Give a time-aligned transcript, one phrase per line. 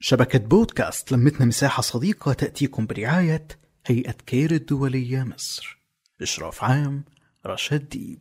[0.00, 3.48] شبكة بودكاست لمتنا مساحة صديقة تأتيكم برعاية
[3.86, 5.78] هيئة كير الدولية مصر.
[6.22, 7.04] إشراف عام
[7.46, 8.18] رشاد ديب.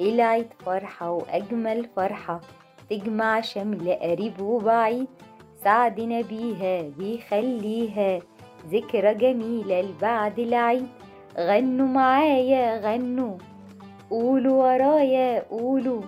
[0.00, 2.40] العيد فرحة وأجمل فرحة
[2.90, 5.06] تجمع شمل قريب وبعيد.
[5.64, 8.20] سعدنا بيها بيخليها
[8.70, 10.88] ذكرى جميلة لبعد العيد.
[11.38, 13.38] غنوا معايا غنوا.
[14.10, 16.02] قولوا ورايا قولوا.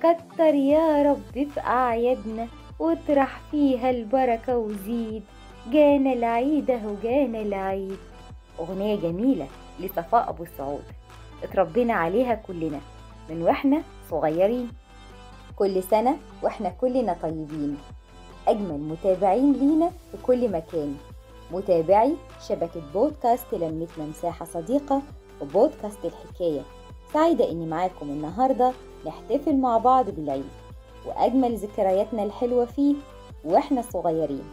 [0.00, 5.22] كتر يا رب في أعيادنا واطرح فيها البركة وزيد.
[5.72, 7.98] جانا العيد أهو جانا العيد.
[8.60, 9.46] أغنية جميلة
[9.80, 10.84] لصفاء أبو السعود
[11.42, 12.80] اتربينا عليها كلنا
[13.30, 14.68] من وإحنا صغيرين.
[15.56, 17.76] كل سنة وإحنا كلنا طيبين.
[18.48, 20.96] أجمل متابعين لينا في كل مكان.
[21.52, 22.14] متابعي
[22.48, 25.02] شبكة بودكاست لمتنا مساحة صديقة
[25.40, 26.62] وبودكاست الحكاية.
[27.12, 28.72] سعيدة إني معاكم النهاردة
[29.06, 30.48] نحتفل مع بعض بالعيد
[31.06, 32.94] وأجمل ذكرياتنا الحلوة فيه
[33.44, 34.44] وإحنا صغيرين.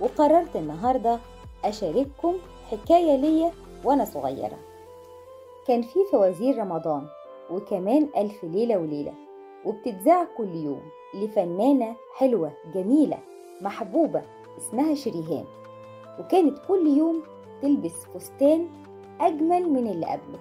[0.00, 1.18] وقررت النهاردة
[1.64, 2.34] أشارككم
[2.70, 3.52] حكاية ليا
[3.84, 4.58] وأنا صغيرة.
[5.66, 7.06] كان في فوازير رمضان
[7.50, 9.12] وكمان ألف ليلة وليلة
[9.64, 10.82] وبتتذاع كل يوم
[11.14, 13.18] لفنانة حلوة جميلة
[13.60, 14.22] محبوبة
[14.58, 15.44] اسمها شريهان.
[16.20, 17.22] وكانت كل يوم
[17.62, 18.68] تلبس فستان
[19.20, 20.38] أجمل من اللي قبله.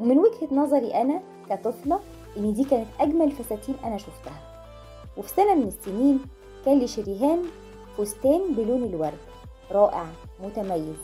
[0.00, 1.20] ومن وجهة نظري أنا
[1.50, 2.00] كطفلة
[2.36, 4.66] إن دي كانت أجمل فساتين أنا شفتها.
[5.16, 6.20] وفي سنة من السنين
[6.64, 7.42] كان لشريهان
[7.98, 9.18] فستان بلون الورد
[9.70, 10.06] رائع
[10.44, 10.96] متميز.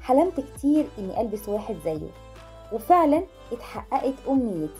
[0.00, 2.10] حلمت كتير إني ألبس واحد زيه
[2.72, 4.72] وفعلا اتحققت أمنيتي.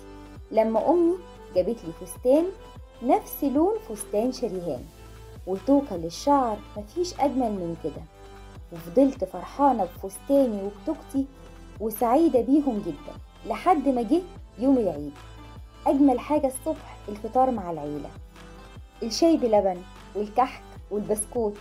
[0.51, 1.15] لما أمي
[1.55, 2.45] جابت لي فستان
[3.03, 4.85] نفس لون فستان شريهان.
[5.47, 8.03] وتوكة للشعر مفيش أجمل من كده.
[8.73, 11.27] وفضلت فرحانة بفستاني وبتوكتي
[11.81, 13.15] وسعيدة بيهم جدا.
[13.47, 14.23] لحد ما جه
[14.59, 15.13] يوم العيد
[15.87, 18.11] أجمل حاجة الصبح الفطار مع العيلة.
[19.03, 19.83] الشاي بلبن
[20.17, 21.57] والكحك والبسكوت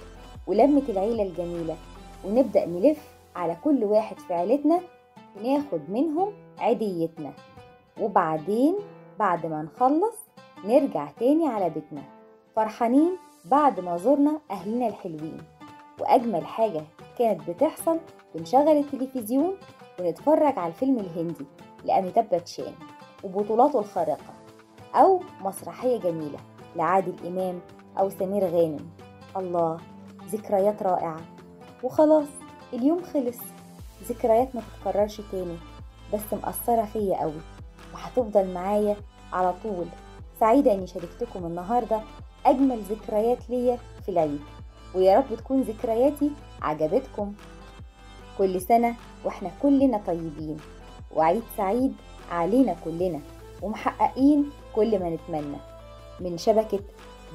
[0.48, 1.76] ولمة العيلة الجميلة
[2.26, 2.98] ونبدأ نلف
[3.36, 4.80] على كل واحد في عيلتنا
[5.38, 7.33] وناخد منهم عيديتنا.
[8.02, 8.76] وبعدين
[9.20, 10.16] بعد ما نخلص
[10.66, 12.02] نرجع تاني على بيتنا
[12.55, 15.38] فرحانين بعد ما زرنا أهلنا الحلوين.
[16.00, 16.82] وأجمل حاجة
[17.20, 18.00] كانت بتحصل
[18.36, 19.55] بنشغل التلفزيون
[20.00, 21.45] ونتفرج على الفيلم الهندي.
[21.83, 22.73] لأميتاب باتشان
[23.23, 24.33] وبطولاته الخارقة
[24.95, 26.39] أو مسرحية جميلة
[26.75, 27.59] لعادل إمام
[27.99, 28.89] أو سمير غانم.
[29.37, 29.77] الله
[30.25, 31.21] ذكريات رائعة.
[31.83, 32.27] وخلاص
[32.73, 33.37] اليوم خلص.
[34.09, 35.58] ذكريات ما تتكررش تاني
[36.14, 37.42] بس مأثرة فيا قوي
[37.93, 38.95] وهتفضل معايا
[39.33, 39.86] على طول.
[40.39, 42.02] سعيدة إني شاركتكم النهاردة
[42.45, 44.42] أجمل ذكريات ليا في العيد.
[44.95, 46.31] ويا رب تكون ذكرياتي
[46.61, 47.33] عجبتكم
[48.37, 50.58] كل سنة وإحنا كلنا طيبين.
[51.16, 51.94] وعيد سعيد
[52.32, 53.20] علينا كلنا
[53.61, 55.58] ومحققين كل ما نتمنى.
[56.20, 56.80] من شبكة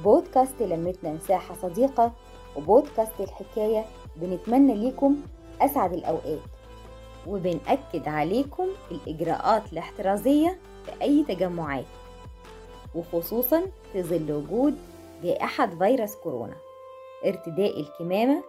[0.03, 2.11] بودكاست لمتنا مساحة صديقة
[2.55, 5.15] وبودكاست الحكاية بنتمنى ليكم
[5.61, 6.39] أسعد الأوقات
[7.27, 11.85] وبنأكد عليكم الإجراءات الاحترازية في أي تجمعات
[12.95, 13.63] وخصوصا
[13.93, 14.77] في ظل وجود
[15.23, 16.55] جائحة فيروس كورونا.
[17.25, 18.43] ارتداء الكمامة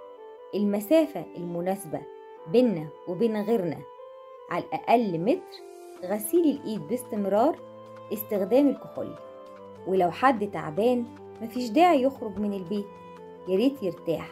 [0.55, 2.01] المسافة المناسبة
[2.47, 3.79] بيننا وبين غيرنا
[4.51, 5.63] على الأقل متر
[6.05, 7.59] غسيل الإيد باستمرار
[8.13, 9.15] استخدام الكحول.
[9.87, 11.05] ولو حد تعبان
[11.43, 12.87] مفيش داعي يخرج من البيت
[13.49, 14.29] ياريت يرتاح.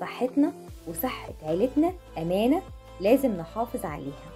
[0.00, 0.52] صحتنا
[0.88, 2.62] وصحة عيلتنا أمانة
[3.00, 4.30] لازم نحافظ عليها.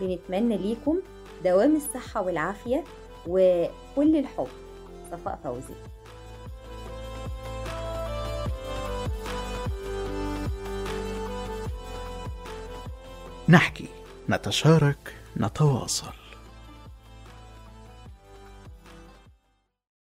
[0.00, 1.00] بنتمنى ليكم
[1.44, 2.84] دوام الصحة والعافية
[3.26, 4.48] وكل الحب.
[5.10, 5.74] صفاء فوزي.
[13.48, 13.88] نحكي
[14.28, 16.12] نتشارك نتواصل.